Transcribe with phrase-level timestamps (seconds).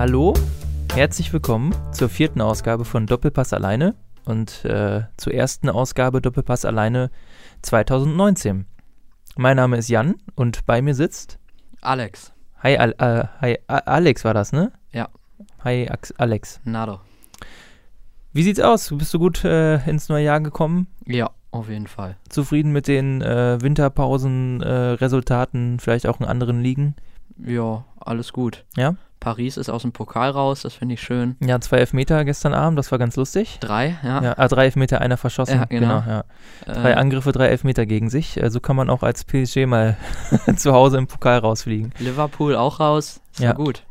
[0.00, 0.32] Hallo,
[0.94, 3.94] herzlich willkommen zur vierten Ausgabe von Doppelpass alleine
[4.24, 7.10] und äh, zur ersten Ausgabe Doppelpass alleine
[7.60, 8.64] 2019.
[9.36, 11.38] Mein Name ist Jan und bei mir sitzt
[11.82, 12.32] Alex.
[12.62, 14.72] Hi, Al äh, hi A Alex war das, ne?
[14.90, 15.10] Ja.
[15.64, 16.62] Hi Ax Alex.
[16.64, 17.00] Nado.
[18.32, 18.90] Wie sieht's aus?
[18.96, 20.86] Bist du gut äh, ins neue Jahr gekommen?
[21.04, 22.16] Ja, auf jeden Fall.
[22.30, 26.96] Zufrieden mit den äh, Winterpausen-Resultaten, vielleicht auch in anderen Ligen?
[27.36, 28.64] Ja, alles gut.
[28.78, 28.96] Ja?
[29.20, 31.36] Paris ist aus dem Pokal raus, das finde ich schön.
[31.40, 33.58] Ja, zwei Elfmeter gestern Abend, das war ganz lustig.
[33.60, 34.22] Drei, ja.
[34.22, 35.58] Ja, ah, drei Elfmeter, einer verschossen.
[35.58, 36.02] Ja, genau.
[36.06, 36.24] ja.
[36.64, 38.40] Drei Äh, Angriffe, drei Elfmeter gegen sich.
[38.48, 39.96] So kann man auch als PSG mal
[40.56, 41.92] zu Hause im Pokal rausfliegen.
[41.98, 43.20] Liverpool auch raus.
[43.32, 43.84] Ist ja, gut.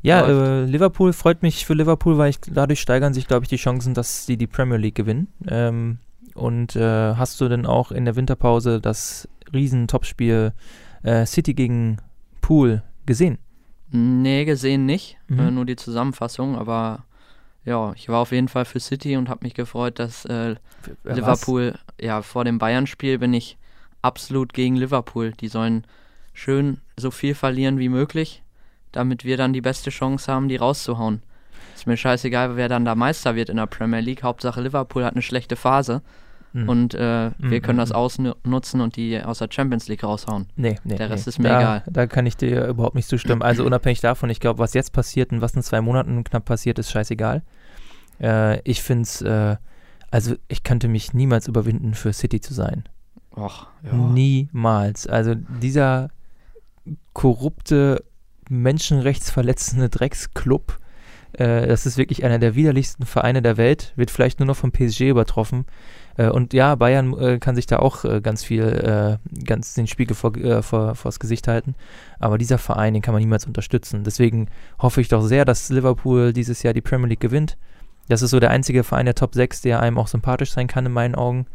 [0.00, 3.56] Ja, äh, Liverpool freut mich für Liverpool, weil ich, dadurch steigern sich, glaube ich, die
[3.56, 5.28] Chancen, dass sie die Premier League gewinnen.
[5.46, 5.98] Ähm,
[6.34, 10.52] und äh, hast du denn auch in der Winterpause das Riesen-Topspiel
[11.02, 11.98] äh, City gegen
[12.40, 13.38] Pool gesehen?
[13.92, 15.18] Nee, gesehen nicht.
[15.28, 15.38] Mhm.
[15.38, 17.04] Äh, nur die Zusammenfassung, aber
[17.64, 20.56] ja, ich war auf jeden Fall für City und habe mich gefreut, dass äh,
[21.04, 23.58] Liverpool, ja, vor dem Bayern-Spiel bin ich
[24.00, 25.32] absolut gegen Liverpool.
[25.32, 25.86] Die sollen
[26.32, 28.42] schön so viel verlieren wie möglich,
[28.90, 31.22] damit wir dann die beste Chance haben, die rauszuhauen.
[31.74, 34.22] Ist mir scheißegal, wer dann da Meister wird in der Premier League.
[34.22, 36.02] Hauptsache Liverpool hat eine schlechte Phase
[36.52, 36.68] Hm.
[36.68, 37.96] und äh, wir Mhm, können das mhm.
[37.96, 40.46] ausnutzen und die aus der Champions League raushauen.
[40.56, 40.96] Nee, nee.
[40.96, 41.30] Der Rest nee.
[41.30, 41.82] ist mir da, egal.
[41.90, 43.42] Da kann ich dir überhaupt nicht zustimmen.
[43.42, 46.78] Also unabhängig davon, ich glaube, was jetzt passiert und was in zwei Monaten knapp passiert,
[46.78, 47.42] ist scheißegal.
[48.20, 49.56] Äh, ich finde es, äh,
[50.10, 52.84] also ich könnte mich niemals überwinden, für City zu sein.
[53.34, 55.06] Och, Niemals.
[55.06, 56.10] Also dieser
[57.14, 58.04] korrupte,
[58.50, 60.78] menschenrechtsverletzende Drecksclub,
[61.32, 64.72] äh, das ist wirklich einer der widerlichsten Vereine der Welt, wird vielleicht nur noch vom
[64.72, 65.64] PSG übertroffen.
[66.16, 70.14] Äh, und ja, Bayern äh, kann sich da auch äh, ganz viel, ganz den Spiegel
[70.14, 70.32] vor,
[70.62, 71.74] vor, vors Gesicht halten.
[72.18, 74.04] Aber dieser Verein, den kann man niemals unterstützen.
[74.04, 77.56] Deswegen hoffe ich doch sehr, dass Liverpool dieses Jahr die Premier League gewinnt.
[78.08, 80.86] Das ist so der einzige Verein der Top 6, der einem auch sympathisch sein kann
[80.86, 81.46] in meinen Augen.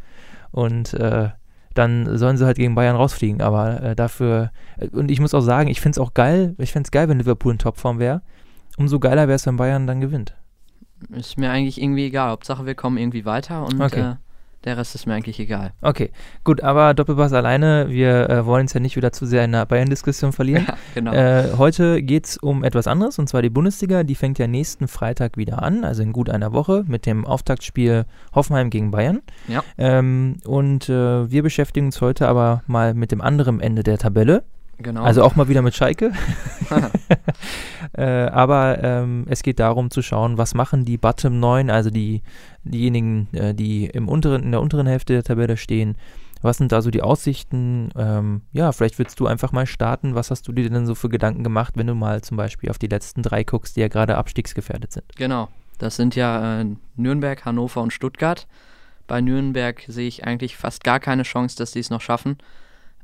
[0.50, 1.28] Und äh,
[1.74, 3.40] dann sollen sie halt gegen Bayern rausfliegen.
[3.40, 6.72] Aber äh, dafür, äh, und ich muss auch sagen, ich finde es auch geil, ich
[6.72, 8.22] fände es geil, wenn Liverpool in Topform wäre.
[8.76, 10.34] Umso geiler wäre es, wenn Bayern dann gewinnt.
[11.10, 12.30] ist mir eigentlich irgendwie egal.
[12.30, 14.14] Hauptsache wir kommen irgendwie weiter und Okay.
[14.64, 15.72] Der Rest ist mir eigentlich egal.
[15.82, 16.10] Okay,
[16.44, 19.66] gut, aber Doppelpass alleine, wir äh, wollen es ja nicht wieder zu sehr in der
[19.66, 20.48] Bayern-Diskussion verlieren.
[20.68, 21.12] Ja, genau.
[21.12, 24.02] Äh, heute geht es um etwas anderes und zwar die Bundesliga.
[24.02, 28.04] Die fängt ja nächsten Freitag wieder an, also in gut einer Woche mit dem Auftaktspiel
[28.34, 29.22] Hoffenheim gegen Bayern.
[29.46, 29.62] Ja.
[29.78, 34.42] Ähm, und äh, wir beschäftigen uns heute aber mal mit dem anderen Ende der Tabelle.
[34.78, 35.02] Genau.
[35.02, 36.12] Also auch mal wieder mit Schalke.
[37.92, 42.22] äh, aber ähm, es geht darum zu schauen, was machen die Bottom 9, also die,
[42.64, 45.96] diejenigen, äh, die im unteren, in der unteren Hälfte der Tabelle stehen.
[46.40, 47.90] Was sind da so die Aussichten?
[47.96, 50.14] Ähm, ja, vielleicht willst du einfach mal starten.
[50.14, 52.78] Was hast du dir denn so für Gedanken gemacht, wenn du mal zum Beispiel auf
[52.78, 55.04] die letzten drei guckst, die ja gerade abstiegsgefährdet sind?
[55.16, 56.66] Genau, das sind ja äh,
[56.96, 58.46] Nürnberg, Hannover und Stuttgart.
[59.08, 62.38] Bei Nürnberg sehe ich eigentlich fast gar keine Chance, dass die es noch schaffen.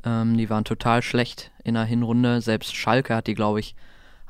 [0.05, 2.41] Ähm, die waren total schlecht in der Hinrunde.
[2.41, 3.75] Selbst Schalke hat die, glaube ich,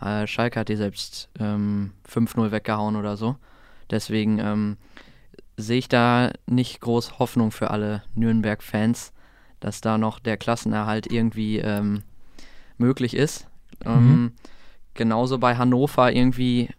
[0.01, 3.37] äh, Schalke hat die selbst ähm, 5-0 weggehauen oder so.
[3.91, 4.77] Deswegen ähm,
[5.57, 9.13] sehe ich da nicht groß Hoffnung für alle Nürnberg-Fans,
[9.61, 12.03] dass da noch der Klassenerhalt irgendwie ähm,
[12.79, 13.47] möglich ist.
[13.85, 14.33] Ähm,
[14.95, 16.71] genauso bei Hannover irgendwie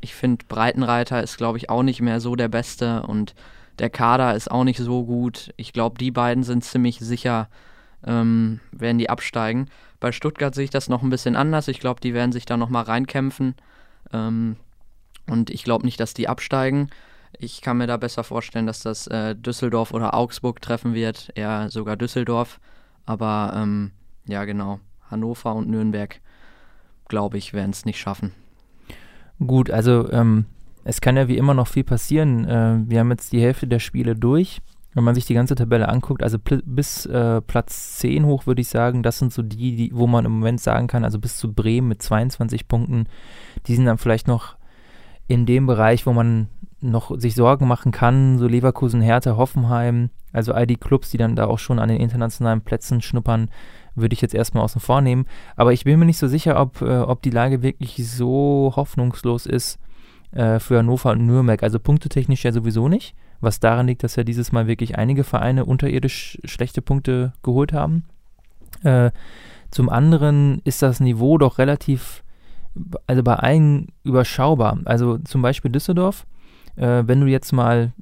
[0.00, 3.34] ich finde, Breitenreiter ist, glaube ich, auch nicht mehr so der Beste und
[3.78, 5.52] der Kader ist auch nicht so gut.
[5.56, 7.48] Ich glaube, die beiden sind ziemlich sicher,
[8.04, 9.68] ähm, werden die absteigen.
[10.00, 11.68] Bei Stuttgart sehe ich das noch ein bisschen anders.
[11.68, 13.54] Ich glaube, die werden sich da nochmal reinkämpfen.
[14.12, 14.56] Ähm,
[15.28, 16.88] und ich glaube nicht, dass die absteigen.
[17.38, 21.30] Ich kann mir da besser vorstellen, dass das äh, Düsseldorf oder Augsburg treffen wird.
[21.34, 22.60] Eher sogar Düsseldorf.
[23.04, 23.92] Aber ähm,
[24.26, 24.80] ja, genau.
[25.10, 26.20] Hannover und Nürnberg,
[27.08, 28.32] glaube ich, werden es nicht schaffen.
[29.44, 30.46] Gut, also ähm,
[30.84, 32.44] es kann ja wie immer noch viel passieren.
[32.46, 34.60] Äh, wir haben jetzt die Hälfte der Spiele durch.
[34.94, 38.68] Wenn man sich die ganze Tabelle anguckt, also bis äh, Platz 10 hoch würde ich
[38.68, 41.52] sagen, das sind so die, die, wo man im Moment sagen kann, also bis zu
[41.52, 43.06] Bremen mit 22 Punkten,
[43.66, 44.56] die sind dann vielleicht noch
[45.28, 46.48] in dem Bereich, wo man
[46.80, 51.36] noch sich Sorgen machen kann, so Leverkusen, Hertha, Hoffenheim, also all die Clubs, die dann
[51.36, 53.50] da auch schon an den internationalen Plätzen schnuppern,
[53.94, 55.26] würde ich jetzt erstmal außen vor nehmen.
[55.56, 59.46] Aber ich bin mir nicht so sicher, ob, äh, ob die Lage wirklich so hoffnungslos
[59.46, 59.78] ist
[60.32, 61.62] äh, für Hannover und Nürnberg.
[61.62, 65.64] Also punktetechnisch ja sowieso nicht, was daran liegt, dass ja dieses Mal wirklich einige Vereine
[65.64, 68.04] unterirdisch schlechte Punkte geholt haben.
[68.82, 69.10] Äh,
[69.70, 72.24] zum anderen ist das Niveau doch relativ,
[73.06, 74.78] also bei allen überschaubar.
[74.84, 76.26] Also zum Beispiel Düsseldorf,
[76.76, 77.92] äh, wenn du jetzt mal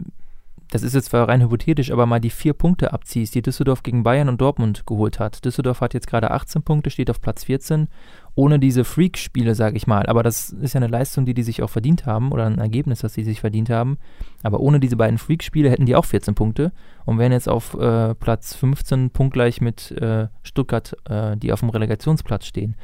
[0.70, 4.02] das ist jetzt zwar rein hypothetisch, aber mal die vier Punkte abziehst, die Düsseldorf gegen
[4.02, 5.44] Bayern und Dortmund geholt hat.
[5.44, 7.88] Düsseldorf hat jetzt gerade 18 Punkte, steht auf Platz 14,
[8.34, 10.06] ohne diese Freak-Spiele, sage ich mal.
[10.06, 13.00] Aber das ist ja eine Leistung, die die sich auch verdient haben oder ein Ergebnis,
[13.00, 13.98] das sie sich verdient haben.
[14.42, 16.72] Aber ohne diese beiden Freak-Spiele hätten die auch 14 Punkte
[17.04, 21.70] und wären jetzt auf äh, Platz 15 punktgleich mit äh, Stuttgart, äh, die auf dem
[21.70, 22.74] Relegationsplatz stehen.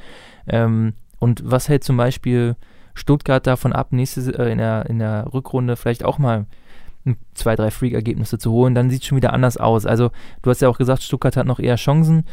[0.46, 2.56] Ähm, und was hält zum Beispiel
[2.94, 6.46] Stuttgart davon ab, nächste, äh, in, der, in der Rückrunde vielleicht auch mal
[7.34, 9.86] zwei, drei Freak-Ergebnisse zu holen, dann sieht es schon wieder anders aus.
[9.86, 10.10] Also,
[10.42, 12.24] du hast ja auch gesagt, Stuttgart hat noch eher Chancen.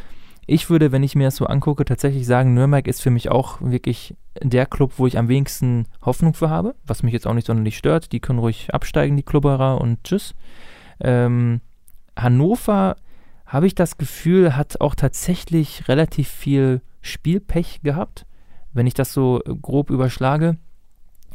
[0.46, 3.62] Ich würde, wenn ich mir das so angucke, tatsächlich sagen, Nürnberg ist für mich auch
[3.62, 7.48] wirklich der Club, wo ich am wenigsten Hoffnung für habe, was mich jetzt auch nicht
[7.48, 8.12] sonderlich stört.
[8.12, 10.34] Die können ruhig absteigen, die Klubberer und tschüss.
[11.00, 11.62] Ähm,
[12.16, 12.96] Hannover,
[13.50, 18.26] habe ich das Gefühl, hat auch tatsächlich relativ viel Spielpech gehabt,
[18.74, 20.58] wenn ich das so grob überschlage.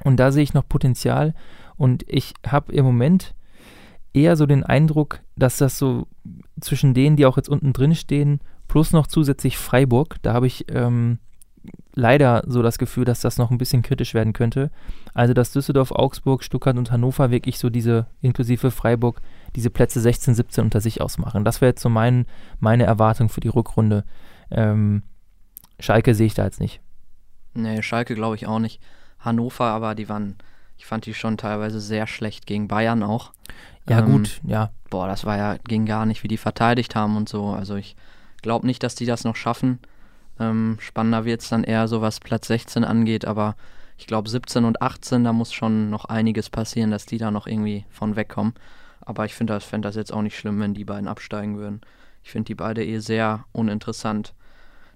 [0.04, 1.34] Und da sehe ich noch Potenzial.
[1.76, 3.34] Und ich habe im Moment
[4.12, 6.06] eher so den Eindruck, dass das so
[6.60, 10.66] zwischen denen, die auch jetzt unten drin stehen, plus noch zusätzlich Freiburg, da habe ich
[10.70, 11.18] ähm,
[11.94, 14.70] leider so das Gefühl, dass das noch ein bisschen kritisch werden könnte.
[15.14, 19.20] Also, dass Düsseldorf, Augsburg, Stuttgart und Hannover wirklich so diese, inklusive Freiburg,
[19.54, 21.44] diese Plätze 16, 17 unter sich ausmachen.
[21.44, 22.26] Das wäre jetzt so mein,
[22.60, 24.04] meine Erwartung für die Rückrunde.
[24.50, 25.02] Ähm,
[25.78, 26.80] Schalke sehe ich da jetzt nicht.
[27.54, 28.80] Nee, Schalke glaube ich auch nicht.
[29.20, 30.36] Hannover, aber die waren
[30.76, 33.32] ich fand die schon teilweise sehr schlecht gegen Bayern auch.
[33.88, 34.70] Ja, ähm, gut, ja.
[34.90, 37.48] Boah, das war ja, ging gar nicht, wie die verteidigt haben und so.
[37.48, 37.96] Also ich
[38.42, 39.78] glaube nicht, dass die das noch schaffen.
[40.38, 43.56] Ähm, spannender wird es dann eher so, was Platz 16 angeht, aber
[43.96, 47.46] ich glaube 17 und 18, da muss schon noch einiges passieren, dass die da noch
[47.46, 48.54] irgendwie von wegkommen.
[49.00, 51.80] Aber ich finde das, fänd das jetzt auch nicht schlimm, wenn die beiden absteigen würden.
[52.22, 54.34] Ich finde die beide eh sehr uninteressant.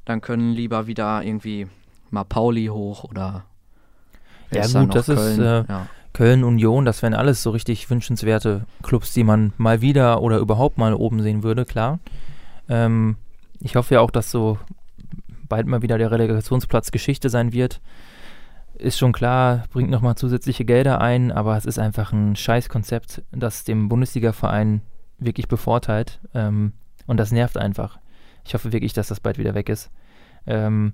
[0.04, 1.68] Dann können lieber wieder irgendwie
[2.10, 3.44] mal Pauli hoch oder
[4.50, 5.86] ja, gut, das Köln, ist äh, ja.
[6.12, 10.78] Köln, Union, das wären alles so richtig wünschenswerte Clubs, die man mal wieder oder überhaupt
[10.78, 11.98] mal oben sehen würde, klar.
[12.68, 13.16] Ähm,
[13.60, 14.58] ich hoffe ja auch, dass so
[15.48, 17.80] bald mal wieder der Relegationsplatz Geschichte sein wird.
[18.74, 23.64] Ist schon klar, bringt nochmal zusätzliche Gelder ein, aber es ist einfach ein Scheißkonzept, das
[23.64, 24.82] dem Bundesliga-Verein
[25.18, 26.20] wirklich bevorteilt.
[26.34, 26.72] Ähm,
[27.06, 27.98] und das nervt einfach.
[28.44, 29.90] Ich hoffe wirklich, dass das bald wieder weg ist.
[30.46, 30.92] Ähm,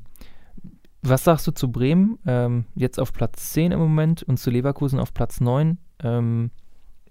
[1.04, 2.18] was sagst du zu Bremen?
[2.26, 5.78] Ähm, jetzt auf Platz 10 im Moment und zu Leverkusen auf Platz 9.
[6.02, 6.50] Ähm,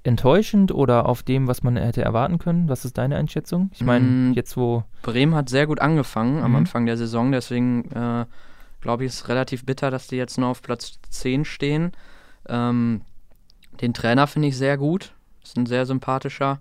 [0.04, 2.68] enttäuschend oder auf dem, was man hätte erwarten können?
[2.68, 3.69] Was ist deine Einschätzung?
[3.74, 4.84] Ich meine, mm, jetzt wo.
[5.01, 6.44] Bremen hat sehr gut angefangen mhm.
[6.44, 8.25] am Anfang der Saison, deswegen äh,
[8.81, 11.94] glaube ich, ist es relativ bitter, dass die jetzt nur auf Platz 10 stehen.
[12.50, 13.01] Ähm,
[13.81, 15.13] den Trainer finde ich sehr gut.
[15.42, 16.60] Ist ein sehr sympathischer.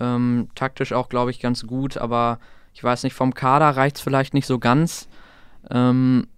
[0.00, 2.38] Ähm, taktisch auch, glaube ich, ganz gut, aber
[2.72, 5.08] ich weiß nicht, vom Kader reicht es vielleicht nicht so ganz.
[5.70, 6.28] Ähm,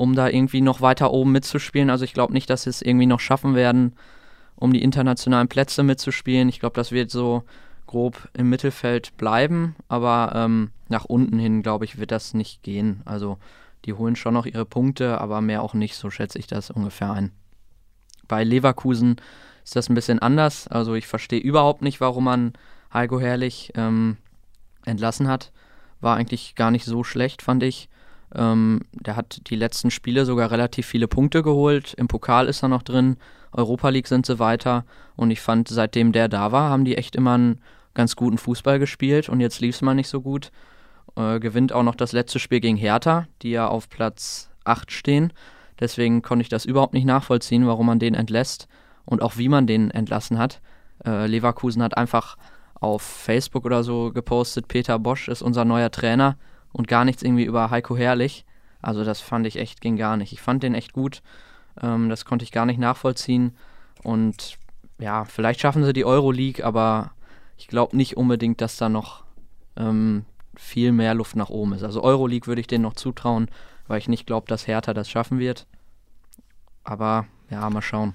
[0.00, 1.90] um da irgendwie noch weiter oben mitzuspielen.
[1.90, 3.94] Also ich glaube nicht, dass sie es irgendwie noch schaffen werden,
[4.56, 6.48] um die internationalen Plätze mitzuspielen.
[6.48, 7.44] Ich glaube, das wird so
[7.86, 13.02] grob im Mittelfeld bleiben, aber ähm, nach unten hin, glaube ich, wird das nicht gehen.
[13.04, 13.38] Also
[13.84, 17.12] die holen schon noch ihre Punkte, aber mehr auch nicht, so schätze ich das ungefähr
[17.12, 17.32] ein.
[18.26, 19.16] Bei Leverkusen
[19.64, 20.66] ist das ein bisschen anders.
[20.66, 22.52] Also ich verstehe überhaupt nicht, warum man
[22.92, 24.16] Heiko Herrlich ähm,
[24.86, 25.52] entlassen hat.
[26.00, 27.89] War eigentlich gar nicht so schlecht, fand ich.
[28.34, 31.94] Ähm, der hat die letzten Spiele sogar relativ viele Punkte geholt.
[31.94, 33.16] Im Pokal ist er noch drin.
[33.52, 34.84] Europa League sind sie weiter.
[35.16, 37.60] Und ich fand, seitdem der da war, haben die echt immer einen
[37.94, 39.28] ganz guten Fußball gespielt.
[39.28, 40.52] Und jetzt lief es mal nicht so gut.
[41.16, 45.32] Äh, gewinnt auch noch das letzte Spiel gegen Hertha, die ja auf Platz 8 stehen.
[45.80, 48.68] Deswegen konnte ich das überhaupt nicht nachvollziehen, warum man den entlässt
[49.04, 50.60] und auch wie man den entlassen hat.
[51.04, 52.36] Äh, Leverkusen hat einfach
[52.74, 56.36] auf Facebook oder so gepostet, Peter Bosch ist unser neuer Trainer
[56.72, 58.44] und gar nichts irgendwie über Heiko Herrlich.
[58.82, 60.32] Also das fand ich echt, ging gar nicht.
[60.32, 61.22] Ich fand den echt gut.
[61.80, 63.56] Ähm, das konnte ich gar nicht nachvollziehen.
[64.02, 64.58] Und
[64.98, 67.12] ja, vielleicht schaffen sie die Euroleague, aber
[67.56, 69.24] ich glaube nicht unbedingt, dass da noch
[69.76, 70.24] ähm,
[70.56, 71.82] viel mehr Luft nach oben ist.
[71.82, 73.48] Also Euroleague würde ich denen noch zutrauen,
[73.86, 75.66] weil ich nicht glaube, dass Hertha das schaffen wird.
[76.84, 78.14] Aber ja, mal schauen.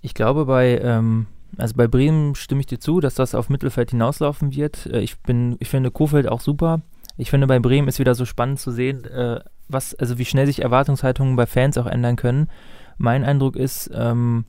[0.00, 1.26] Ich glaube, bei, ähm,
[1.58, 4.86] also bei Bremen stimme ich dir zu, dass das auf Mittelfeld hinauslaufen wird.
[4.86, 6.80] Äh, ich bin, ich finde Kofeld auch super.
[7.16, 10.46] Ich finde, bei Bremen ist wieder so spannend zu sehen, äh, was, also wie schnell
[10.46, 12.48] sich Erwartungshaltungen bei Fans auch ändern können.
[12.98, 14.44] Mein Eindruck ist, ähm,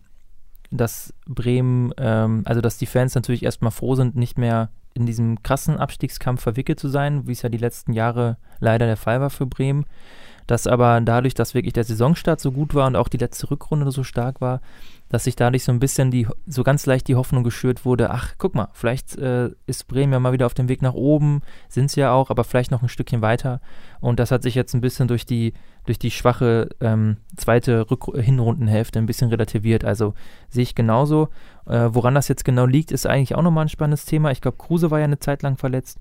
[0.69, 5.43] dass Bremen, ähm, also dass die Fans natürlich erstmal froh sind, nicht mehr in diesem
[5.43, 9.29] krassen Abstiegskampf verwickelt zu sein, wie es ja die letzten Jahre leider der Fall war
[9.29, 9.85] für Bremen.
[10.47, 13.91] dass aber dadurch, dass wirklich der Saisonstart so gut war und auch die letzte Rückrunde
[13.91, 14.61] so stark war,
[15.09, 18.35] dass sich dadurch so ein bisschen die, so ganz leicht die Hoffnung geschürt wurde, ach,
[18.37, 21.91] guck mal, vielleicht äh, ist Bremen ja mal wieder auf dem Weg nach oben, sind
[21.91, 23.61] sie ja auch, aber vielleicht noch ein Stückchen weiter.
[23.99, 25.53] Und das hat sich jetzt ein bisschen durch die,
[25.85, 29.85] durch die schwache ähm, zweite Rück Hinrundenhälfte ein bisschen relativiert.
[29.85, 30.13] Also
[30.49, 31.29] sehe ich genauso.
[31.65, 34.31] Äh, woran das jetzt genau liegt, ist eigentlich auch nochmal ein spannendes Thema.
[34.31, 35.99] Ich glaube, Kruse war ja eine Zeit lang verletzt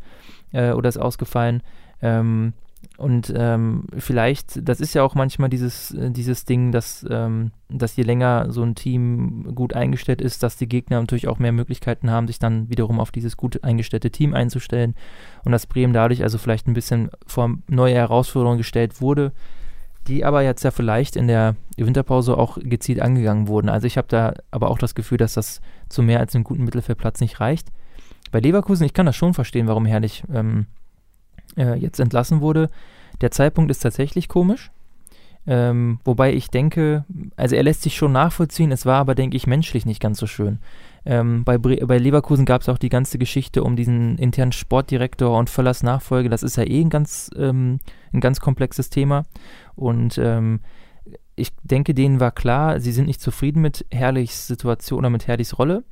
[0.52, 1.62] äh, oder ist ausgefallen.
[2.02, 2.52] Ähm,
[2.98, 7.96] und ähm, vielleicht, das ist ja auch manchmal dieses, äh, dieses Ding, dass, ähm, dass
[7.96, 12.10] je länger so ein Team gut eingestellt ist, dass die Gegner natürlich auch mehr Möglichkeiten
[12.10, 14.94] haben, sich dann wiederum auf dieses gut eingestellte Team einzustellen.
[15.44, 19.32] Und dass Bremen dadurch also vielleicht ein bisschen vor neue Herausforderungen gestellt wurde,
[20.06, 23.68] die aber jetzt ja vielleicht in der Winterpause auch gezielt angegangen wurden.
[23.68, 26.64] Also ich habe da aber auch das Gefühl, dass das zu mehr als einem guten
[26.64, 27.68] Mittelfeldplatz nicht reicht.
[28.30, 30.66] Bei Leverkusen, ich kann das schon verstehen, warum Herrlich ähm,
[31.56, 32.70] äh, jetzt entlassen wurde.
[33.20, 34.70] Der Zeitpunkt ist tatsächlich komisch.
[35.48, 37.04] Ähm, wobei ich denke,
[37.36, 40.26] also er lässt sich schon nachvollziehen, es war aber, denke ich, menschlich nicht ganz so
[40.26, 40.58] schön.
[41.04, 45.48] Ähm, bei, bei Leverkusen gab es auch die ganze Geschichte um diesen internen Sportdirektor und
[45.48, 46.28] Völlers Nachfolge.
[46.28, 47.78] Das ist ja eh ein ganz, ähm,
[48.12, 49.24] ein ganz komplexes Thema.
[49.76, 50.60] Und ähm,
[51.36, 55.58] ich denke, denen war klar, sie sind nicht zufrieden mit Herrlichs Situation oder mit Herrlichs
[55.58, 55.84] Rolle.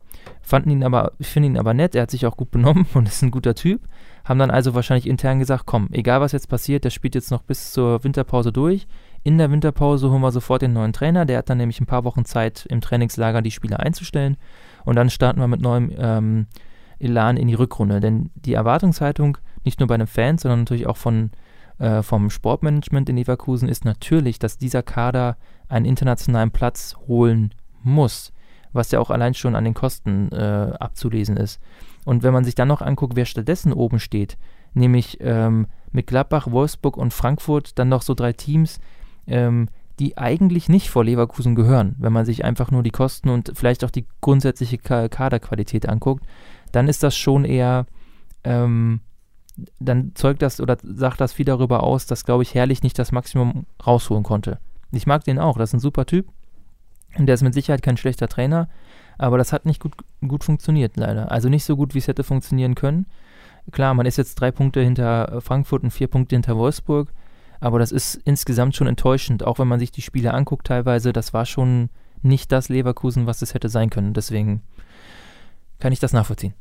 [0.43, 3.23] Fanden ihn aber, ich ihn aber nett, er hat sich auch gut benommen und ist
[3.23, 3.83] ein guter Typ
[4.25, 7.43] haben dann also wahrscheinlich intern gesagt, komm, egal was jetzt passiert, der spielt jetzt noch
[7.43, 8.87] bis zur Winterpause durch.
[9.23, 12.05] In der Winterpause holen wir sofort den neuen Trainer, der hat dann nämlich ein paar
[12.05, 14.37] Wochen Zeit im Trainingslager die Spieler einzustellen
[14.85, 16.47] und dann starten wir mit neuem ähm,
[16.99, 18.01] Elan in die Rückrunde.
[18.01, 21.31] Denn die Erwartungshaltung, nicht nur bei den Fans, sondern natürlich auch von,
[21.79, 25.37] äh, vom Sportmanagement in Leverkusen, ist natürlich, dass dieser Kader
[25.69, 28.33] einen internationalen Platz holen muss,
[28.73, 31.61] was ja auch allein schon an den Kosten äh, abzulesen ist.
[32.05, 34.37] Und wenn man sich dann noch anguckt, wer stattdessen oben steht,
[34.75, 38.81] nämlich ähm, mit Gladbach, Wolfsburg und Frankfurt, dann noch so drei Teams,
[39.27, 39.69] ähm,
[39.99, 43.85] die eigentlich nicht vor Leverkusen gehören, wenn man sich einfach nur die Kosten und vielleicht
[43.85, 46.25] auch die grundsätzliche Kaderqualität anguckt,
[46.73, 47.87] dann ist das schon eher,
[48.43, 49.01] ähm,
[49.79, 53.13] dann zeugt das oder sagt das viel darüber aus, dass, glaube ich, Herrlich nicht das
[53.13, 54.59] Maximum rausholen konnte.
[54.91, 56.27] Ich mag den auch, das ist ein super Typ.
[57.17, 58.69] Und der ist mit Sicherheit kein schlechter Trainer,
[59.19, 59.93] aber das hat nicht gut,
[60.27, 61.31] gut funktioniert, leider.
[61.31, 63.07] Also nicht so gut, wie es hätte funktionieren können.
[63.71, 67.13] Klar, man ist jetzt drei Punkte hinter Frankfurt und vier Punkte hinter Wolfsburg.
[67.61, 71.13] Aber das ist insgesamt schon enttäuschend, auch wenn man sich die Spiele anguckt teilweise.
[71.13, 71.89] Das war schon
[72.23, 74.13] nicht das Leverkusen, was es hätte sein können.
[74.13, 74.63] Deswegen
[75.79, 76.55] kann ich das nachvollziehen.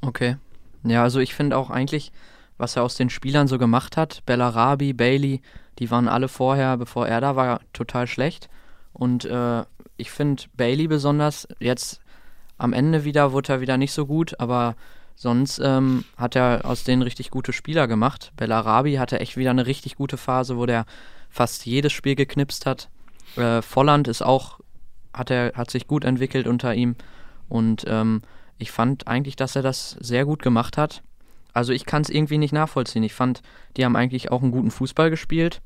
[0.00, 0.36] Okay.
[0.84, 2.12] Ja, also ich finde auch eigentlich,
[2.58, 5.40] was er aus den Spielern so gemacht hat, Bellarabi, Bailey,
[5.78, 8.48] die waren alle vorher, bevor er da war, total schlecht.
[8.92, 9.62] Und äh,
[9.96, 12.00] ich finde Bailey besonders, jetzt
[12.58, 14.76] am Ende wieder wurde er wieder nicht so gut, aber
[15.14, 18.32] sonst ähm, hat er aus denen richtig gute Spieler gemacht.
[18.36, 20.86] Bellarabi hatte echt wieder eine richtig gute Phase, wo der
[21.28, 22.88] fast jedes Spiel geknipst hat.
[23.36, 24.60] Äh, Volland ist auch,
[25.12, 26.96] hat er, hat sich gut entwickelt unter ihm.
[27.48, 28.22] Und ähm,
[28.58, 31.02] ich fand eigentlich, dass er das sehr gut gemacht hat.
[31.52, 33.02] Also ich kann es irgendwie nicht nachvollziehen.
[33.02, 33.42] Ich fand,
[33.76, 35.60] die haben eigentlich auch einen guten Fußball gespielt.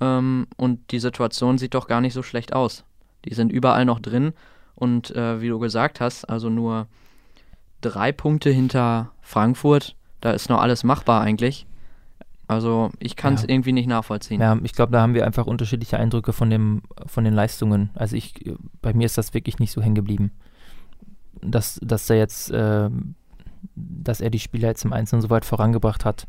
[0.00, 2.84] Ähm, und die Situation sieht doch gar nicht so schlecht aus.
[3.24, 4.32] Die sind überall noch drin.
[4.74, 6.86] Und äh, wie du gesagt hast, also nur
[7.80, 11.66] drei Punkte hinter Frankfurt, da ist noch alles machbar eigentlich.
[12.48, 13.50] Also ich kann es ja.
[13.50, 14.40] irgendwie nicht nachvollziehen.
[14.40, 17.90] Ja, ich glaube, da haben wir einfach unterschiedliche Eindrücke von, dem, von den Leistungen.
[17.94, 18.34] Also ich,
[18.80, 20.32] bei mir ist das wirklich nicht so hängen geblieben.
[21.42, 22.88] Dass, dass er jetzt, äh,
[23.76, 26.26] dass er die Spieler jetzt im Einzelnen so weit vorangebracht hat,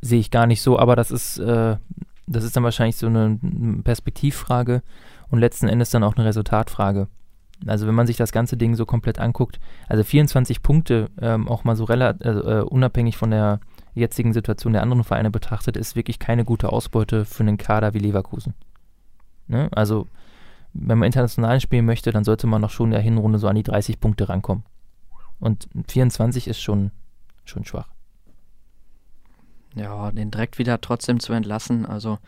[0.00, 1.76] sehe ich gar nicht so, aber das ist, äh,
[2.28, 3.38] das ist dann wahrscheinlich so eine
[3.82, 4.82] Perspektivfrage
[5.30, 7.08] und letzten Endes dann auch eine Resultatfrage.
[7.66, 11.64] Also wenn man sich das ganze Ding so komplett anguckt, also 24 Punkte, ähm, auch
[11.64, 13.60] mal so relativ also, äh, unabhängig von der
[13.94, 17.98] jetzigen Situation der anderen Vereine betrachtet, ist wirklich keine gute Ausbeute für einen Kader wie
[17.98, 18.54] Leverkusen.
[19.48, 19.68] Ne?
[19.72, 20.06] Also
[20.74, 23.56] wenn man international spielen möchte, dann sollte man noch schon in der Hinrunde so an
[23.56, 24.64] die 30 Punkte rankommen.
[25.40, 26.90] Und 24 ist schon,
[27.44, 27.88] schon schwach.
[29.74, 32.18] Ja, den direkt wieder trotzdem zu entlassen, also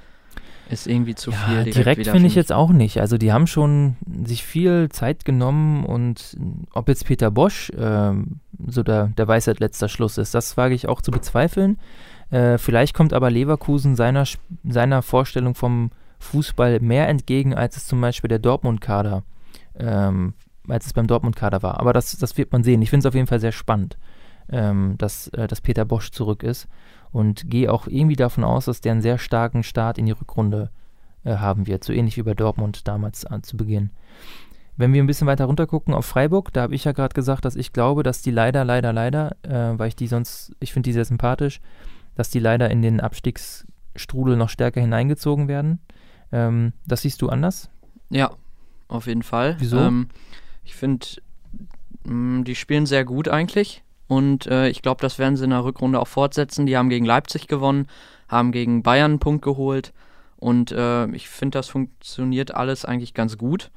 [0.71, 1.65] ist irgendwie zu ja, viel.
[1.65, 3.01] Direkt, direkt finde ich jetzt auch nicht.
[3.01, 6.37] Also die haben schon sich viel Zeit genommen und
[6.73, 8.13] ob jetzt Peter Bosch äh,
[8.67, 11.79] so der, der Weisheit letzter Schluss ist, das wage ich auch zu bezweifeln.
[12.31, 14.25] Äh, vielleicht kommt aber Leverkusen seiner,
[14.65, 19.23] seiner Vorstellung vom Fußball mehr entgegen, als es zum Beispiel der Dortmund-Kader,
[19.79, 20.35] ähm,
[20.69, 21.81] als es beim Dortmund-Kader war.
[21.81, 22.83] Aber das, das wird man sehen.
[22.83, 23.97] Ich finde es auf jeden Fall sehr spannend,
[24.51, 26.69] ähm, dass, äh, dass Peter Bosch zurück ist
[27.13, 30.71] und gehe auch irgendwie davon aus, dass der einen sehr starken Start in die Rückrunde
[31.25, 33.91] äh, haben wird, so ähnlich wie bei Dortmund damals äh, zu Beginn.
[34.77, 37.45] Wenn wir ein bisschen weiter runter gucken auf Freiburg, da habe ich ja gerade gesagt,
[37.45, 40.89] dass ich glaube, dass die leider, leider, leider, äh, weil ich die sonst, ich finde
[40.89, 41.61] die sehr sympathisch,
[42.15, 45.81] dass die leider in den Abstiegs, Strudel noch stärker hineingezogen werden.
[46.31, 47.69] Ähm, das siehst du anders?
[48.11, 48.31] Ja,
[48.87, 49.57] auf jeden Fall.
[49.59, 49.79] Wieso?
[49.79, 50.09] Ähm,
[50.65, 51.07] ich finde,
[52.05, 53.83] die spielen sehr gut eigentlich.
[54.09, 56.67] Und äh, ich glaube, das werden sie in der Rückrunde auch fortsetzen.
[56.67, 57.87] Die haben gegen Leipzig gewonnen,
[58.29, 59.93] haben gegen Bayern einen Punkt geholt.
[60.39, 63.71] Und äh, ich finde, das funktioniert alles eigentlich ganz gut.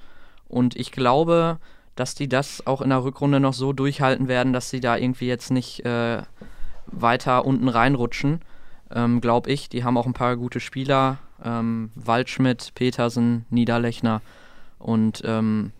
[0.47, 1.59] Und ich glaube,
[1.95, 5.27] dass die das auch in der Rückrunde noch so durchhalten werden, dass sie da irgendwie
[5.27, 6.21] jetzt nicht äh,
[6.87, 8.41] weiter unten reinrutschen.
[8.93, 9.69] Ähm, glaube ich.
[9.69, 11.17] Die haben auch ein paar gute Spieler.
[11.43, 14.21] Ähm, Waldschmidt, Petersen, Niederlechner.
[14.79, 15.71] Und ähm,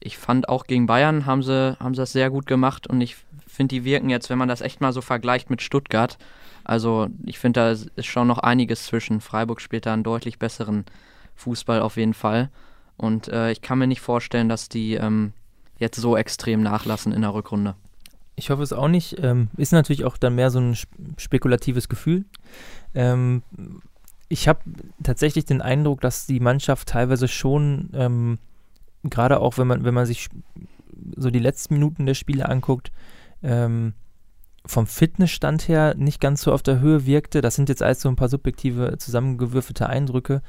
[0.00, 3.16] ich fand auch gegen Bayern haben sie, haben sie das sehr gut gemacht und ich
[3.50, 6.18] finde, die wirken jetzt, wenn man das echt mal so vergleicht mit Stuttgart,
[6.64, 9.20] also ich finde, da ist schon noch einiges zwischen.
[9.20, 10.84] Freiburg spielt da einen deutlich besseren
[11.36, 12.50] Fußball auf jeden Fall.
[12.96, 15.32] Und äh, ich kann mir nicht vorstellen, dass die ähm,
[15.78, 17.74] jetzt so extrem nachlassen in der Rückrunde.
[18.36, 19.16] Ich hoffe es auch nicht.
[19.22, 20.76] Ähm, ist natürlich auch dann mehr so ein
[21.16, 22.24] spekulatives Gefühl.
[22.94, 23.42] Ähm,
[24.28, 24.60] ich habe
[25.02, 28.38] tatsächlich den Eindruck, dass die Mannschaft teilweise schon, ähm,
[29.02, 30.28] gerade auch wenn man, wenn man sich
[31.16, 32.92] so die letzten Minuten der Spiele anguckt,
[33.42, 33.94] ähm,
[34.66, 37.40] vom Fitnessstand her nicht ganz so auf der Höhe wirkte.
[37.40, 40.42] Das sind jetzt alles so ein paar subjektive, zusammengewürfelte Eindrücke,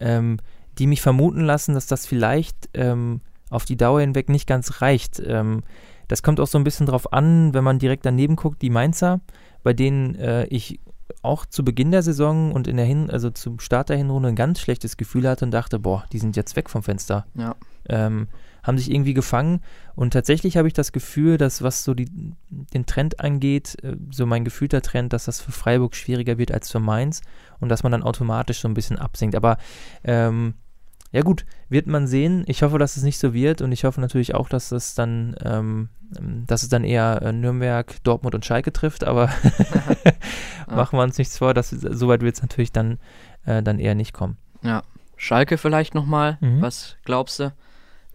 [0.00, 0.38] ähm,
[0.78, 5.22] die mich vermuten lassen, dass das vielleicht ähm, auf die Dauer hinweg nicht ganz reicht.
[5.24, 5.62] Ähm,
[6.08, 9.20] das kommt auch so ein bisschen drauf an, wenn man direkt daneben guckt, die Mainzer,
[9.62, 10.80] bei denen äh, ich
[11.22, 14.36] auch zu Beginn der Saison und in der Hin also zum Start der Hinrunde ein
[14.36, 17.26] ganz schlechtes Gefühl hatte und dachte, boah, die sind jetzt weg vom Fenster.
[17.34, 17.54] Ja.
[17.88, 18.28] Ähm,
[18.62, 19.60] haben sich irgendwie gefangen.
[19.94, 24.26] Und tatsächlich habe ich das Gefühl, dass was so die, den Trend angeht, äh, so
[24.26, 27.22] mein gefühlter Trend, dass das für Freiburg schwieriger wird als für Mainz
[27.60, 29.36] und dass man dann automatisch so ein bisschen absinkt.
[29.36, 29.58] Aber
[30.02, 30.54] ähm,
[31.12, 32.44] ja gut, wird man sehen.
[32.46, 35.36] Ich hoffe, dass es nicht so wird und ich hoffe natürlich auch, dass es dann,
[35.44, 35.88] ähm,
[36.46, 39.30] dass es dann eher äh, Nürnberg, Dortmund und Schalke trifft, aber
[40.68, 42.98] machen wir uns nichts vor, dass so weit wird es natürlich dann,
[43.44, 44.36] äh, dann eher nicht kommen.
[44.62, 44.82] Ja,
[45.16, 46.60] Schalke vielleicht nochmal, mhm.
[46.60, 47.52] was glaubst du?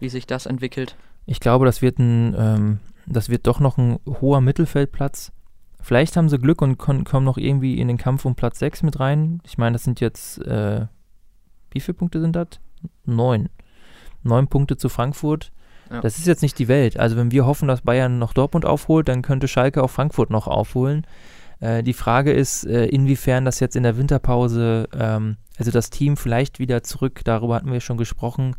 [0.02, 0.96] wie sich das entwickelt?
[1.24, 5.32] Ich glaube, das wird ein, ähm, das wird doch noch ein hoher Mittelfeldplatz.
[5.80, 9.00] Vielleicht haben sie Glück und kommen noch irgendwie in den Kampf um Platz 6 mit
[9.00, 9.40] rein.
[9.44, 10.86] Ich meine, das sind jetzt, äh,
[11.70, 12.48] wie viele Punkte sind das?
[13.04, 13.48] Neun.
[14.22, 15.52] Neun Punkte zu Frankfurt.
[15.90, 16.00] Ja.
[16.00, 16.98] Das ist jetzt nicht die Welt.
[16.98, 20.46] Also wenn wir hoffen, dass Bayern noch Dortmund aufholt, dann könnte Schalke auch Frankfurt noch
[20.46, 21.06] aufholen.
[21.60, 26.16] Äh, die Frage ist, äh, inwiefern das jetzt in der Winterpause, ähm, also das Team
[26.16, 28.56] vielleicht wieder zurück, darüber hatten wir schon gesprochen,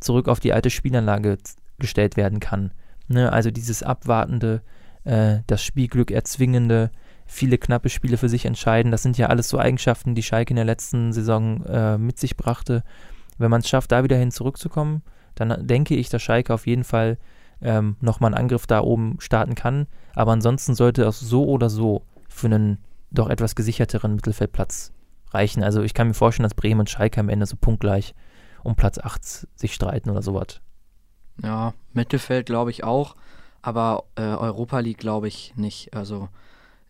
[0.00, 1.38] zurück auf die alte Spielanlage
[1.78, 2.72] gestellt werden kann.
[3.08, 3.32] Ne?
[3.32, 4.62] Also dieses abwartende,
[5.04, 6.90] äh, das Spielglück erzwingende,
[7.26, 10.56] viele knappe Spiele für sich entscheiden, das sind ja alles so Eigenschaften, die Schalke in
[10.56, 12.84] der letzten Saison äh, mit sich brachte.
[13.38, 15.02] Wenn man es schafft, da wieder hin zurückzukommen,
[15.34, 17.18] dann denke ich, dass Schalke auf jeden Fall
[17.60, 19.86] ähm, nochmal einen Angriff da oben starten kann.
[20.14, 22.78] Aber ansonsten sollte es so oder so für einen
[23.10, 24.92] doch etwas gesicherteren Mittelfeldplatz
[25.30, 25.62] reichen.
[25.62, 28.14] Also ich kann mir vorstellen, dass Bremen und Schalke am Ende so punktgleich
[28.62, 30.60] um Platz 8 sich streiten oder sowas.
[31.42, 33.14] Ja, Mittelfeld glaube ich auch,
[33.62, 35.94] aber äh, Europa League glaube ich nicht.
[35.94, 36.28] Also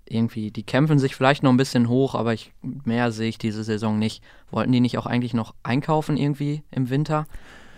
[0.09, 3.65] irgendwie, die kämpfen sich vielleicht noch ein bisschen hoch, aber ich, mehr sehe ich diese
[3.65, 4.23] Saison nicht.
[4.51, 7.27] Wollten die nicht auch eigentlich noch einkaufen irgendwie im Winter?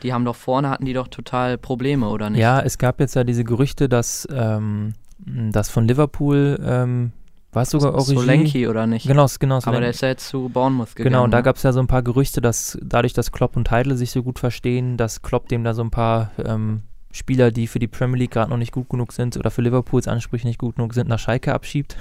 [0.02, 2.40] Die haben doch vorne, hatten die doch total Probleme, oder nicht?
[2.40, 7.12] Ja, es gab jetzt ja diese Gerüchte, dass, ähm, dass von Liverpool ähm,
[7.52, 8.14] war es sogar Origi?
[8.14, 9.06] Solenki oder nicht?
[9.06, 9.58] Genau, genau.
[9.64, 11.12] Aber der ist ja jetzt zu Bournemouth gegangen.
[11.12, 13.70] Genau, und da gab es ja so ein paar Gerüchte, dass dadurch, dass Klopp und
[13.70, 17.66] Heidel sich so gut verstehen, dass Klopp dem da so ein paar ähm, Spieler, die
[17.66, 20.58] für die Premier League gerade noch nicht gut genug sind oder für Liverpools Ansprüche nicht
[20.58, 21.96] gut genug sind, nach Schalke abschiebt.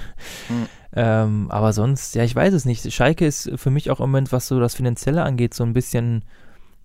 [0.48, 0.66] Mhm.
[0.94, 2.92] Ähm, aber sonst, ja, ich weiß es nicht.
[2.92, 6.24] Schalke ist für mich auch im Moment, was so das Finanzielle angeht, so ein bisschen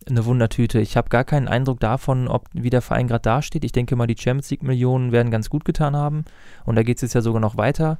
[0.09, 0.79] eine Wundertüte.
[0.79, 3.63] Ich habe gar keinen Eindruck davon, ob wie der Verein gerade dasteht.
[3.63, 6.25] Ich denke mal, die Champions League-Millionen werden ganz gut getan haben.
[6.65, 7.99] Und da geht es jetzt ja sogar noch weiter.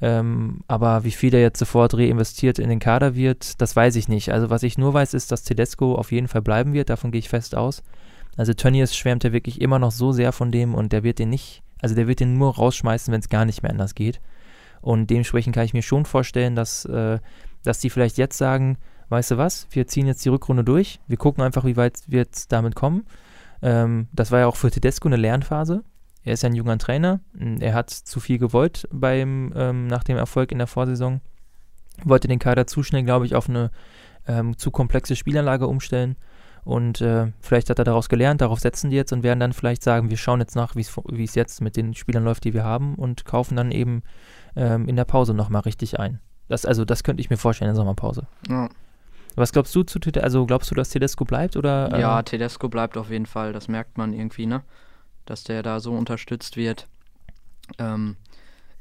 [0.00, 4.08] Ähm, aber wie viel er jetzt sofort reinvestiert in den Kader wird, das weiß ich
[4.08, 4.30] nicht.
[4.32, 6.90] Also was ich nur weiß, ist, dass Tedesco auf jeden Fall bleiben wird.
[6.90, 7.82] Davon gehe ich fest aus.
[8.38, 11.28] Also Tönnies schwärmt ja wirklich immer noch so sehr von dem und der wird den
[11.28, 14.20] nicht, also der wird den nur rausschmeißen, wenn es gar nicht mehr anders geht.
[14.80, 17.18] Und dementsprechend kann ich mir schon vorstellen, dass, äh,
[17.64, 21.16] dass die vielleicht jetzt sagen, weißt du was, wir ziehen jetzt die Rückrunde durch, wir
[21.16, 23.06] gucken einfach, wie weit wir jetzt damit kommen.
[23.60, 25.82] Ähm, das war ja auch für Tedesco eine Lernphase.
[26.22, 27.20] Er ist ja ein junger Trainer.
[27.58, 31.20] Er hat zu viel gewollt beim, ähm, nach dem Erfolg in der Vorsaison.
[32.04, 33.72] Wollte den Kader zu schnell, glaube ich, auf eine
[34.28, 36.16] ähm, zu komplexe Spielanlage umstellen.
[36.64, 39.82] Und äh, vielleicht hat er daraus gelernt, darauf setzen die jetzt und werden dann vielleicht
[39.82, 42.94] sagen, wir schauen jetzt nach, wie es jetzt mit den Spielern läuft, die wir haben
[42.94, 44.02] und kaufen dann eben
[44.56, 46.20] ähm, in der Pause nochmal richtig ein.
[46.48, 48.26] Das, also das könnte ich mir vorstellen in der Sommerpause.
[48.48, 48.68] Ja.
[49.36, 51.92] Was glaubst du zu Also glaubst du, dass Tedesco bleibt oder?
[51.92, 52.00] Äh?
[52.00, 53.52] Ja, Tedesco bleibt auf jeden Fall.
[53.52, 54.62] Das merkt man irgendwie, ne?
[55.28, 56.88] dass der da so unterstützt wird.
[57.78, 58.16] Ähm,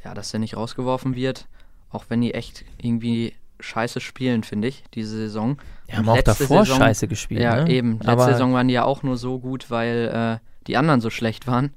[0.04, 1.48] ja, dass der nicht rausgeworfen wird.
[1.90, 5.58] Auch wenn die echt irgendwie scheiße spielen, finde ich, diese Saison.
[5.88, 7.42] Ja, haben auch davor Saison, scheiße gespielt.
[7.42, 7.72] Ja, ne?
[7.72, 7.94] eben.
[7.94, 11.10] Letzte Aber Saison waren die ja auch nur so gut, weil äh, die anderen so
[11.10, 11.74] schlecht waren.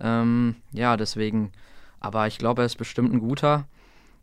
[0.00, 1.52] Ähm, ja, deswegen.
[2.00, 3.66] Aber ich glaube, er ist bestimmt ein guter.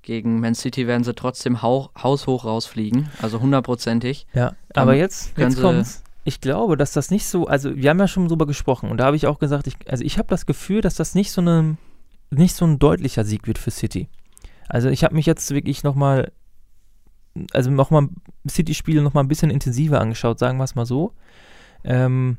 [0.04, 4.28] Gegen Man City werden sie trotzdem haushoch rausfliegen, also hundertprozentig.
[4.34, 6.04] Ja, aber jetzt, jetzt kommt's.
[6.26, 9.06] Ich glaube, dass das nicht so, also wir haben ja schon drüber gesprochen und da
[9.06, 11.78] habe ich auch gesagt, ich, also ich habe das Gefühl, dass das nicht so eine,
[12.32, 14.10] nicht so ein deutlicher Sieg wird für City.
[14.68, 16.32] Also ich habe mich jetzt wirklich nochmal,
[17.52, 18.10] also nochmal
[18.48, 21.13] City-Spiele nochmal ein bisschen intensiver angeschaut, sagen wir es mal so.
[21.84, 22.38] Ähm,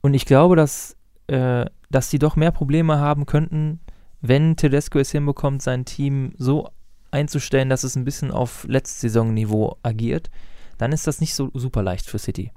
[0.00, 3.80] und ich glaube, dass, äh, dass sie doch mehr Probleme haben könnten,
[4.20, 6.68] wenn Tedesco es hinbekommt, sein Team so
[7.10, 10.30] einzustellen, dass es ein bisschen auf Letztsaisonniveau agiert,
[10.78, 12.50] dann ist das nicht so super leicht für City.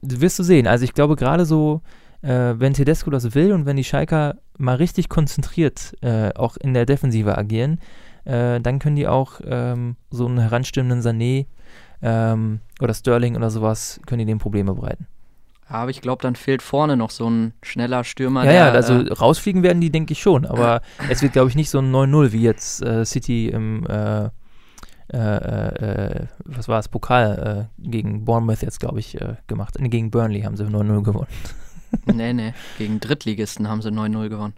[0.00, 0.66] Das wirst du sehen.
[0.66, 1.82] Also ich glaube gerade so,
[2.22, 6.72] äh, wenn Tedesco das will und wenn die Schalker mal richtig konzentriert äh, auch in
[6.72, 7.78] der Defensive agieren,
[8.24, 11.46] äh, dann können die auch ähm, so einen heranstimmenden Sané
[12.02, 15.06] ähm, oder Sterling oder sowas, können die dem Probleme bereiten.
[15.66, 18.44] Aber ich glaube, dann fehlt vorne noch so ein schneller Stürmer.
[18.44, 20.44] Ja, der, ja, also äh, rausfliegen werden die, denke ich schon.
[20.44, 24.28] Aber es wird, glaube ich, nicht so ein 9-0 wie jetzt äh, City im, äh,
[25.12, 29.76] äh, äh was war es, Pokal gegen Bournemouth jetzt, glaube ich, gemacht.
[29.78, 31.28] Nee, gegen Burnley haben sie 9-0 gewonnen.
[32.12, 34.54] nee, nee, gegen Drittligisten haben sie 9-0 gewonnen.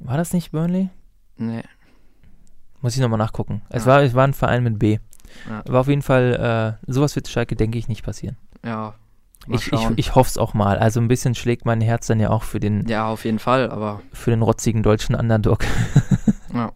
[0.00, 0.90] War das nicht Burnley?
[1.36, 1.62] Nee.
[2.80, 3.62] Muss ich nochmal nachgucken.
[3.68, 3.92] Es, ja.
[3.92, 4.98] war, es war ein Verein mit B.
[5.48, 5.62] Ja.
[5.66, 8.36] Aber auf jeden Fall, sowas wird Schalke, denke ich, nicht passieren.
[8.64, 8.94] Ja,
[9.50, 10.78] ich, ich, ich hoffe es auch mal.
[10.78, 12.86] Also ein bisschen schlägt mein Herz dann ja auch für den.
[12.88, 14.02] Ja, auf jeden Fall, aber.
[14.12, 15.64] Für den rotzigen deutschen Underdog.
[16.54, 16.72] ja.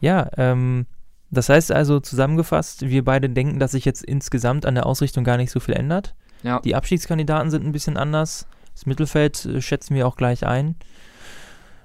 [0.00, 0.86] ja, ähm,
[1.30, 5.36] das heißt also zusammengefasst, wir beide denken, dass sich jetzt insgesamt an der Ausrichtung gar
[5.36, 6.14] nicht so viel ändert.
[6.42, 6.60] Ja.
[6.60, 8.46] Die Abschiedskandidaten sind ein bisschen anders.
[8.74, 10.74] Das Mittelfeld äh, schätzen wir auch gleich ein.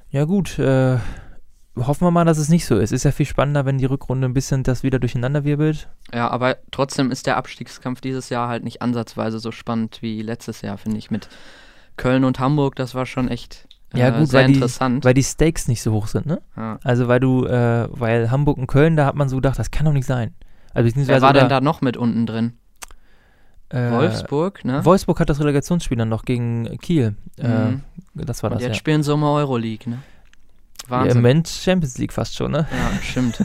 [0.10, 0.98] Ja, gut, äh,
[1.78, 2.92] hoffen wir mal, dass es nicht so ist.
[2.92, 5.90] Ist ja viel spannender, wenn die Rückrunde ein bisschen das wieder durcheinander wirbelt.
[6.14, 10.62] Ja, aber trotzdem ist der Abstiegskampf dieses Jahr halt nicht ansatzweise so spannend wie letztes
[10.62, 11.12] Jahr, finde ich.
[11.12, 11.28] Mit
[11.98, 15.04] Köln und Hamburg, das war schon echt äh, ja, gut, sehr weil interessant.
[15.04, 16.42] Die, weil die Stakes nicht so hoch sind, ne?
[16.56, 16.80] Ja.
[16.84, 19.86] Also weil du, äh, weil Hamburg und Köln, da hat man so gedacht, das kann
[19.86, 20.34] doch nicht sein.
[20.74, 22.54] Also Wer war denn da noch mit unten drin?
[23.70, 24.84] Äh, Wolfsburg, ne?
[24.86, 27.16] Wolfsburg hat das Relegationsspiel dann noch gegen Kiel.
[27.38, 27.82] Äh, mhm.
[28.14, 28.64] das war und das.
[28.64, 28.80] Jetzt ja.
[28.80, 30.00] spielen sie um Euroleague, ne?
[30.90, 31.08] Wahnsinn.
[31.08, 32.68] Ja, Im Moment Champions League fast schon, ne?
[32.72, 33.44] Ja, stimmt.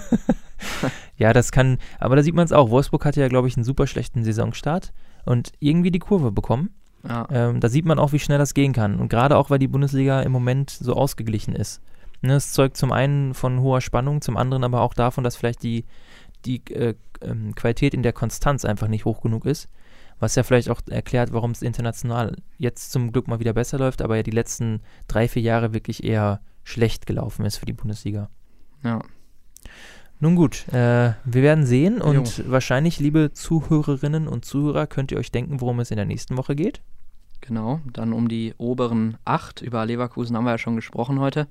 [1.16, 2.70] ja, das kann, aber da sieht man es auch.
[2.70, 4.92] Wolfsburg hatte ja, glaube ich, einen super schlechten Saisonstart
[5.24, 6.70] und irgendwie die Kurve bekommen.
[7.08, 7.26] Ja.
[7.30, 9.00] Ähm, da sieht man auch, wie schnell das gehen kann.
[9.00, 11.80] Und gerade auch, weil die Bundesliga im Moment so ausgeglichen ist.
[12.22, 15.62] Ne, es zeugt zum einen von hoher Spannung, zum anderen aber auch davon, dass vielleicht
[15.62, 15.86] die,
[16.44, 19.68] die äh, ähm, Qualität in der Konstanz einfach nicht hoch genug ist.
[20.18, 24.02] Was ja vielleicht auch erklärt, warum es international jetzt zum Glück mal wieder besser läuft,
[24.02, 28.28] aber ja die letzten drei, vier Jahre wirklich eher schlecht gelaufen ist für die Bundesliga.
[28.82, 29.00] Ja.
[30.18, 32.44] Nun gut, äh, wir werden sehen und jo.
[32.50, 36.54] wahrscheinlich, liebe Zuhörerinnen und Zuhörer, könnt ihr euch denken, worum es in der nächsten Woche
[36.54, 36.82] geht.
[37.40, 39.62] Genau, dann um die oberen acht.
[39.62, 41.48] Über Leverkusen haben wir ja schon gesprochen heute.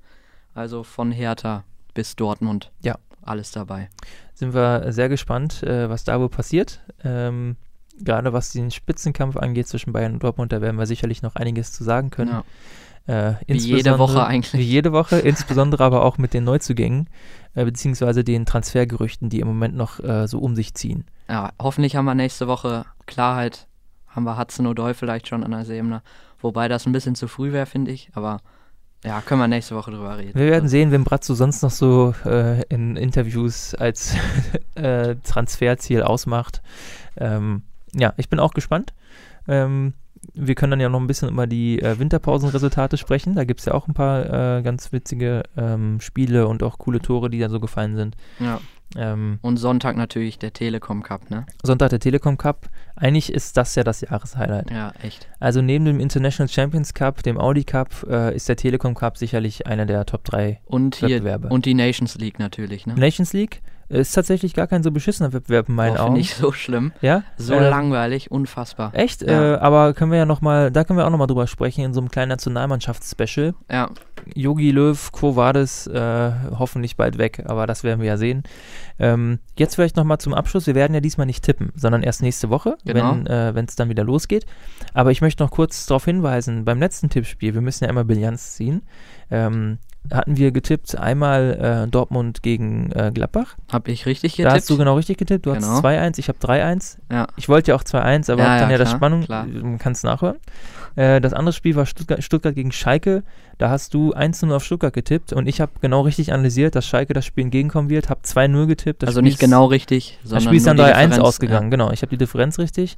[0.53, 2.71] Also von Hertha bis Dortmund.
[2.83, 2.97] Ja.
[3.21, 3.89] Alles dabei.
[4.33, 6.81] Sind wir sehr gespannt, äh, was da wohl passiert.
[7.03, 7.57] Ähm,
[7.99, 11.73] gerade was den Spitzenkampf angeht zwischen Bayern und Dortmund, da werden wir sicherlich noch einiges
[11.73, 12.31] zu sagen können.
[12.31, 12.43] Ja.
[13.07, 14.61] Äh, wie jede Woche eigentlich.
[14.61, 17.09] Wie jede Woche, insbesondere aber auch mit den Neuzugängen,
[17.55, 21.05] äh, beziehungsweise den Transfergerüchten, die im Moment noch äh, so um sich ziehen.
[21.27, 23.67] Ja, hoffentlich haben wir nächste Woche Klarheit.
[24.07, 26.03] Haben wir Hudson O'Doy vielleicht schon an der Seemner.
[26.41, 28.09] Wobei das ein bisschen zu früh wäre, finde ich.
[28.13, 28.41] Aber
[29.03, 30.37] ja, können wir nächste Woche drüber reden.
[30.37, 34.15] Wir werden sehen, wenn Bratzo sonst noch so äh, in Interviews als
[34.75, 36.61] äh, Transferziel ausmacht.
[37.15, 38.93] Ähm, ja, ich bin auch gespannt.
[39.47, 39.93] Ähm,
[40.33, 43.35] wir können dann ja noch ein bisschen über die äh, Winterpausenresultate sprechen.
[43.35, 46.99] Da gibt es ja auch ein paar äh, ganz witzige ähm, Spiele und auch coole
[46.99, 48.15] Tore, die da so gefallen sind.
[48.39, 48.59] Ja.
[48.95, 51.45] Ähm, und Sonntag natürlich der Telekom Cup, ne?
[51.61, 52.69] Sonntag der Telekom Cup.
[52.95, 54.71] Eigentlich ist das ja das Jahreshighlight.
[54.71, 55.29] Ja, echt.
[55.39, 59.67] Also neben dem International Champions Cup, dem Audi Cup, äh, ist der Telekom Cup sicherlich
[59.67, 61.49] einer der Top 3 und hier, Wettbewerbe.
[61.49, 62.95] Und die Nations League natürlich, ne?
[62.95, 66.13] Nations League ist tatsächlich gar kein so beschissener Wettbewerb in meinen oh, Augen.
[66.13, 66.91] Nicht so schlimm.
[67.01, 67.23] Ja?
[67.37, 68.91] So äh, langweilig, unfassbar.
[68.93, 69.23] Echt?
[69.23, 69.55] Ja.
[69.55, 71.83] Äh, aber können wir ja noch mal, da können wir auch noch mal drüber sprechen
[71.83, 73.55] in so einem kleinen Nationalmannschafts-Special.
[73.69, 73.89] Ja.
[74.35, 78.43] Yogi Löw, Quo Vadis, äh, hoffentlich bald weg, aber das werden wir ja sehen.
[78.99, 80.67] Ähm, jetzt vielleicht noch mal zum Abschluss.
[80.67, 83.15] Wir werden ja diesmal nicht tippen, sondern erst nächste Woche, genau.
[83.25, 84.45] wenn es äh, dann wieder losgeht.
[84.93, 88.55] Aber ich möchte noch kurz darauf hinweisen, beim letzten Tippspiel, wir müssen ja immer Bilanz
[88.55, 88.83] ziehen.
[89.31, 89.79] Ähm,
[90.11, 93.57] hatten wir getippt, einmal äh, Dortmund gegen äh, Gladbach.
[93.71, 94.55] Hab ich richtig Da getippt?
[94.61, 95.45] hast du genau richtig getippt.
[95.45, 95.67] Du Genau.
[95.67, 96.97] hast 2-1, ich habe 3-1.
[97.11, 97.27] ja.
[97.35, 99.45] Ich wollte ja auch 2-1, aber Ja, dann ja, ja das Spannung, klar.
[99.45, 100.37] man kann es nachhören.
[100.95, 103.23] Äh, das andere Spiel war Stuttgart, Stuttgart gegen Schalke.
[103.59, 107.13] Da hast du 1-0 auf Stuttgart getippt und ich habe genau richtig analysiert, dass Schalke
[107.13, 108.09] das Spiel entgegenkommen wird.
[108.09, 109.03] Habe 2-0 getippt.
[109.03, 110.95] Das also Spiel nicht ist- genau richtig, Das sondern Spiel ist dann nur die 3-1
[111.09, 111.91] Differenz, ausgegangen, genau.
[111.91, 112.97] Ich habe die Differenz richtig.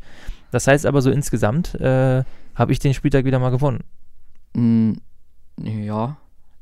[0.51, 2.23] Das heißt aber so insgesamt äh,
[2.55, 3.79] habe ich den Spieltag wieder mal gewonnen.
[4.53, 4.93] Mm,
[5.63, 6.17] ja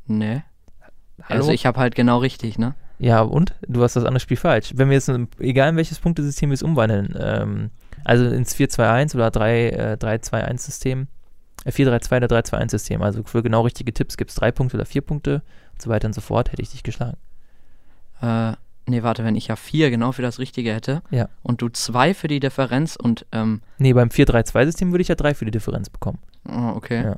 [0.09, 0.43] ne.
[1.23, 1.39] Hallo?
[1.41, 2.75] Also ich habe halt genau richtig, ne?
[2.97, 3.53] Ja, und?
[3.67, 4.73] Du hast das andere Spiel falsch.
[4.75, 7.69] Wenn wir jetzt, egal in welches Punktesystem wir es umwandeln, ähm,
[8.03, 11.07] also ins 4-2-1 oder 3, äh, 3-2-1-System,
[11.65, 15.01] äh, 4-3-2 oder 3-2-1-System, also für genau richtige Tipps gibt es drei Punkte oder vier
[15.01, 15.41] Punkte
[15.73, 17.17] und so weiter und so fort, hätte ich dich geschlagen.
[18.21, 18.53] Äh,
[18.85, 21.29] nee, warte, wenn ich ja vier genau für das Richtige hätte Ja.
[21.41, 25.33] und du zwei für die Differenz und, ähm, Nee, beim 4-3-2-System würde ich ja drei
[25.33, 26.19] für die Differenz bekommen.
[26.49, 27.03] oh, okay.
[27.03, 27.15] Ja.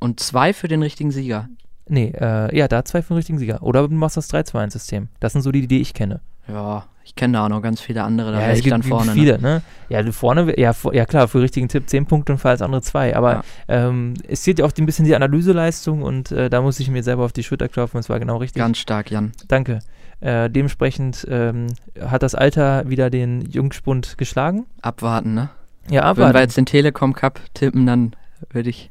[0.00, 1.48] Und zwei für den richtigen Sieger.
[1.88, 3.62] Nee, äh, ja, da zwei für den richtigen Sieger.
[3.62, 5.08] Oder du machst das 3-2-1-System.
[5.20, 6.20] Das sind so die, die ich kenne.
[6.48, 9.06] Ja, ich kenne da auch noch ganz viele andere, da ja, ich dann vorne.
[9.06, 9.12] Ne?
[9.12, 9.62] viele, ne?
[9.88, 12.62] Ja, du vorne, ja, vor- ja klar, für richtigen Tipp 10 Punkte und für alles
[12.62, 13.16] andere 2.
[13.16, 13.42] Aber Ja.
[13.68, 17.02] ähm, es zählt ja auch ein bisschen die Analyseleistung und äh, da muss ich mir
[17.04, 18.60] selber auf die Schulter klopfen, es war genau richtig.
[18.60, 19.32] Ganz stark, Jan.
[19.48, 19.78] Danke.
[20.20, 21.66] Äh, dementsprechend ähm,
[22.00, 24.66] hat das Alter wieder den Jungspund geschlagen.
[24.82, 25.50] Abwarten, ne?
[25.90, 28.12] Ja, Wenn wir jetzt den Telekom Cup tippen, dann
[28.50, 28.90] würde ich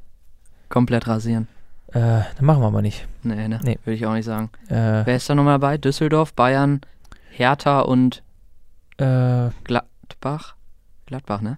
[0.69, 1.47] komplett rasieren.
[1.95, 3.07] Äh, dann machen wir mal nicht.
[3.23, 3.59] Nee, ne?
[3.63, 3.79] Nee.
[3.85, 4.49] Würde ich auch nicht sagen.
[4.67, 5.77] Äh, Wer ist da nochmal dabei?
[5.77, 6.81] Düsseldorf, Bayern,
[7.31, 8.21] Hertha und
[8.97, 10.55] äh, Gladbach?
[11.05, 11.57] Gladbach, ne?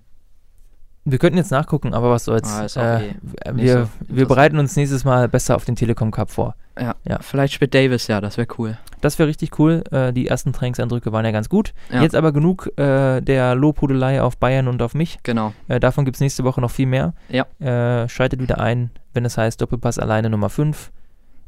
[1.09, 2.77] wir könnten jetzt nachgucken, aber was soll's.
[2.77, 3.07] Ah, äh,
[3.45, 6.55] eh nicht wir, so wir bereiten uns nächstes Mal besser auf den Telekom Cup vor.
[6.77, 6.95] Ja.
[7.07, 7.19] Ja.
[7.21, 8.77] Vielleicht spielt Davis ja, das wäre cool.
[8.99, 9.83] Das wäre richtig cool.
[9.91, 11.73] Äh, die ersten Trainingseindrücke waren ja ganz gut.
[11.91, 12.01] Ja.
[12.01, 15.19] Jetzt aber genug äh, der Lobhudelei auf Bayern und auf mich.
[15.23, 15.53] Genau.
[15.69, 17.13] Äh, davon gibt es nächste Woche noch viel mehr.
[17.29, 17.45] Ja.
[17.59, 20.91] Äh, schaltet wieder ein, wenn es heißt Doppelpass alleine Nummer 5.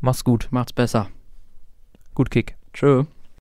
[0.01, 0.47] Mach's gut.
[0.49, 1.07] Macht's besser.
[2.15, 2.57] Gut Kick.
[2.73, 3.05] Tschö.